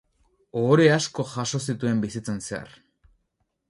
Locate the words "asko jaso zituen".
0.95-2.03